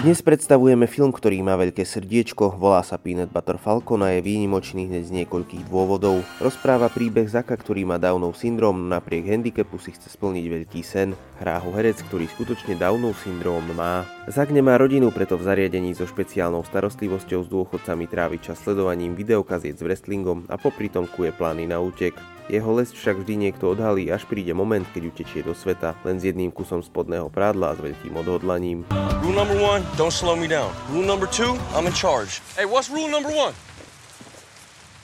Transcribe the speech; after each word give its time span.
Dnes 0.00 0.24
predstavujeme 0.24 0.88
film, 0.88 1.12
ktorý 1.12 1.44
má 1.44 1.60
veľké 1.60 1.84
srdiečko, 1.84 2.56
volá 2.56 2.80
sa 2.80 2.96
Peanut 2.96 3.28
Butter 3.28 3.60
Falcon 3.60 4.00
a 4.00 4.16
je 4.16 4.24
výnimočný 4.24 4.88
hneď 4.88 5.04
z 5.04 5.12
niekoľkých 5.20 5.68
dôvodov. 5.68 6.24
Rozpráva 6.40 6.88
príbeh 6.88 7.28
Zaka, 7.28 7.52
ktorý 7.52 7.84
má 7.84 8.00
Downov 8.00 8.32
syndrom, 8.32 8.88
napriek 8.88 9.28
handicapu 9.28 9.76
si 9.76 9.92
chce 9.92 10.08
splniť 10.08 10.44
veľký 10.48 10.80
sen. 10.80 11.12
Hrá 11.36 11.60
ho 11.60 11.68
herec, 11.76 12.00
ktorý 12.08 12.32
skutočne 12.32 12.80
Downov 12.80 13.12
syndrom 13.20 13.60
má. 13.76 14.08
Zak 14.24 14.48
nemá 14.56 14.80
rodinu, 14.80 15.12
preto 15.12 15.36
v 15.36 15.44
zariadení 15.44 15.92
so 15.92 16.08
špeciálnou 16.08 16.64
starostlivosťou 16.64 17.44
s 17.44 17.52
dôchodcami 17.52 18.08
trávi 18.08 18.40
čas 18.40 18.56
sledovaním 18.56 19.12
videokaziet 19.12 19.76
s 19.76 19.84
wrestlingom 19.84 20.48
a 20.48 20.56
popri 20.56 20.88
tom 20.88 21.04
kuje 21.12 21.28
plány 21.36 21.68
na 21.68 21.76
útek. 21.76 22.16
Jeho 22.50 22.66
lesť 22.74 22.98
však 22.98 23.22
vždy 23.22 23.46
niekto 23.46 23.70
odhalí, 23.70 24.10
až 24.10 24.26
príde 24.26 24.50
moment, 24.50 24.82
keď 24.90 25.14
utečie 25.14 25.46
do 25.46 25.54
sveta, 25.54 25.94
len 26.02 26.18
s 26.18 26.26
jedným 26.26 26.50
kusom 26.50 26.82
spodného 26.82 27.30
prádla 27.30 27.70
a 27.70 27.76
s 27.78 27.80
veľkým 27.80 28.10
odhodlaním. 28.18 28.82
Rule 29.22 29.38
number 29.38 29.54
one, 29.54 29.86
don't 29.94 30.10
slow 30.10 30.34
me 30.34 30.50
down. 30.50 30.74
Rule 30.90 31.06
number 31.06 31.30
two, 31.30 31.54
I'm 31.78 31.86
in 31.86 31.94
charge. 31.94 32.42
Hey, 32.58 32.66
what's 32.66 32.90
rule 32.90 33.06
number 33.06 33.30
one? 33.30 33.54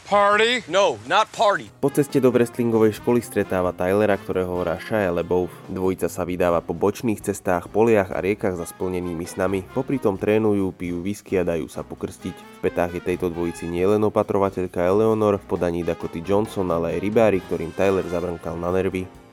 Party? 0.07 0.63
No, 0.71 1.03
not 1.11 1.27
party. 1.35 1.67
Po 1.83 1.91
ceste 1.91 2.23
do 2.23 2.31
wrestlingovej 2.31 3.03
školy 3.03 3.19
stretáva 3.19 3.75
Tylera, 3.75 4.15
ktorého 4.15 4.63
hrá 4.63 4.79
Shia 4.79 5.11
LeBeouf. 5.11 5.51
Dvojica 5.67 6.07
sa 6.07 6.23
vydáva 6.23 6.63
po 6.63 6.79
bočných 6.79 7.19
cestách, 7.19 7.67
poliach 7.67 8.15
a 8.15 8.23
riekach 8.23 8.55
za 8.55 8.71
splnenými 8.71 9.27
snami. 9.27 9.67
Popri 9.75 9.99
tom 9.99 10.15
trénujú, 10.15 10.71
pijú 10.79 11.03
whisky 11.03 11.43
a 11.43 11.43
dajú 11.43 11.67
sa 11.67 11.83
pokrstiť. 11.83 12.39
V 12.39 12.59
petách 12.63 12.95
je 12.95 13.03
tejto 13.03 13.35
dvojici 13.35 13.67
nielen 13.67 14.07
opatrovateľka 14.07 14.79
Eleonor 14.79 15.43
v 15.43 15.49
podaní 15.51 15.83
Dakota 15.83 16.23
Johnson, 16.23 16.71
ale 16.71 16.95
aj 16.95 17.03
rybári, 17.03 17.43
ktorým 17.43 17.75
Tyler 17.75 18.07
zabrnkal 18.07 18.55
na 18.55 18.71
nervy. 18.71 19.26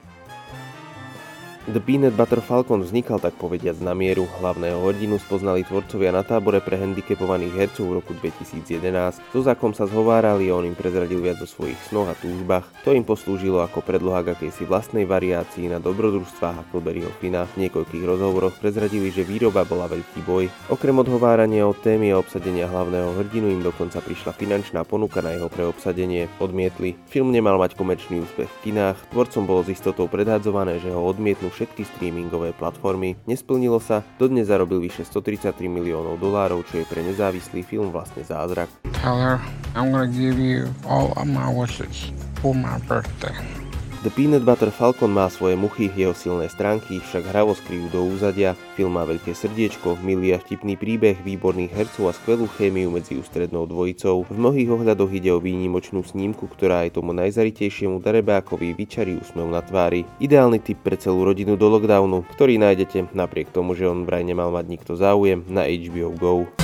The 1.63 1.79
Peanut 1.79 2.19
Butter 2.19 2.43
Falcon 2.43 2.83
vznikal 2.83 3.23
tak 3.23 3.39
povediať 3.39 3.79
na 3.79 3.95
mieru. 3.95 4.27
Hlavného 4.43 4.83
hrdinu 4.83 5.15
spoznali 5.15 5.63
tvorcovia 5.63 6.11
na 6.11 6.19
tábore 6.19 6.59
pre 6.59 6.75
handicapovaných 6.75 7.55
hercov 7.55 7.87
v 7.87 7.95
roku 8.03 8.11
2011. 8.19 9.23
So 9.31 9.39
Zakom 9.39 9.71
sa 9.71 9.87
zhovárali 9.87 10.51
a 10.51 10.59
on 10.59 10.67
im 10.67 10.75
prezradil 10.75 11.23
viac 11.23 11.39
o 11.39 11.47
svojich 11.47 11.79
snoch 11.87 12.11
a 12.11 12.19
túžbách. 12.19 12.67
To 12.83 12.91
im 12.91 13.07
poslúžilo 13.07 13.63
ako 13.63 13.79
predloha 13.79 14.27
k 14.27 14.35
akejsi 14.35 14.67
vlastnej 14.67 15.07
variácii 15.07 15.71
na 15.71 15.79
dobrodružstvách 15.79 16.67
Huckleberryho 16.67 17.15
Fina. 17.23 17.47
V 17.55 17.63
niekoľkých 17.63 18.03
rozhovoroch 18.11 18.59
prezradili, 18.59 19.07
že 19.07 19.23
výroba 19.23 19.63
bola 19.63 19.87
veľký 19.87 20.19
boj. 20.27 20.51
Okrem 20.67 20.99
odhovárania 20.99 21.63
od 21.63 21.79
témy 21.79 22.11
a 22.11 22.19
obsadenia 22.19 22.67
hlavného 22.67 23.15
hrdinu 23.23 23.47
im 23.47 23.63
dokonca 23.63 24.03
prišla 24.03 24.35
finančná 24.35 24.83
ponuka 24.83 25.23
na 25.23 25.31
jeho 25.31 25.47
preobsadenie. 25.47 26.27
Odmietli. 26.43 26.99
Film 27.07 27.31
nemal 27.31 27.55
mať 27.55 27.79
komerčný 27.79 28.19
úspech 28.19 28.51
v 28.51 28.61
kinách, 28.67 28.99
tvorcom 29.15 29.47
bolo 29.47 29.63
z 29.63 29.79
istotou 29.79 30.11
predhadzované, 30.11 30.83
že 30.83 30.91
ho 30.91 30.99
odmietnú 30.99 31.52
všetky 31.53 31.85
streamingové 31.85 32.57
platformy. 32.57 33.13
Nesplnilo 33.29 33.77
sa, 33.77 34.01
dodnes 34.17 34.49
zarobil 34.49 34.81
vyše 34.81 35.05
133 35.05 35.69
miliónov 35.69 36.17
dolárov, 36.17 36.65
čo 36.65 36.81
je 36.81 36.89
pre 36.89 37.05
nezávislý 37.05 37.61
film 37.61 37.93
vlastne 37.93 38.25
zázrak. 38.25 38.73
Tell 39.05 39.15
her 39.21 39.37
I'm 39.77 39.93
gonna 39.93 40.09
give 40.09 40.41
you 40.41 40.73
all 40.89 41.13
of 41.13 41.29
my 41.29 41.45
wishes 41.45 42.09
for 42.41 42.57
my 42.57 42.81
birthday. 42.89 43.52
The 44.03 44.11
Peanut 44.11 44.43
Butter 44.43 44.67
Falcon 44.67 45.15
má 45.15 45.31
svoje 45.31 45.55
muchy, 45.55 45.87
jeho 45.87 46.11
silné 46.11 46.51
stránky 46.51 46.99
však 46.99 47.23
hravo 47.23 47.55
skryjú 47.55 47.87
do 47.87 48.03
úzadia. 48.03 48.51
Film 48.75 48.99
má 48.99 49.07
veľké 49.07 49.31
srdiečko, 49.31 49.95
milý 50.03 50.35
a 50.35 50.43
vtipný 50.43 50.75
príbeh, 50.75 51.23
výborných 51.23 51.71
hercov 51.71 52.11
a 52.11 52.13
skvelú 52.13 52.51
chémiu 52.51 52.91
medzi 52.91 53.15
ústrednou 53.15 53.63
dvojicou. 53.63 54.27
V 54.27 54.35
mnohých 54.35 54.75
ohľadoch 54.75 55.07
ide 55.07 55.31
o 55.31 55.39
výnimočnú 55.39 56.03
snímku, 56.03 56.51
ktorá 56.51 56.83
aj 56.83 56.99
tomu 56.99 57.15
najzaritejšiemu 57.15 58.03
darebákovi 58.03 58.75
vyčarí 58.75 59.23
úsmev 59.23 59.47
na 59.47 59.63
tvári. 59.63 60.03
Ideálny 60.19 60.59
typ 60.59 60.83
pre 60.83 60.99
celú 60.99 61.23
rodinu 61.23 61.55
do 61.55 61.71
lockdownu, 61.71 62.27
ktorý 62.35 62.59
nájdete 62.59 63.15
napriek 63.15 63.55
tomu, 63.55 63.71
že 63.71 63.87
on 63.87 64.03
vraj 64.03 64.27
nemal 64.27 64.51
mať 64.51 64.67
nikto 64.67 64.99
záujem 64.99 65.47
na 65.47 65.63
HBO 65.63 66.11
GO. 66.19 66.62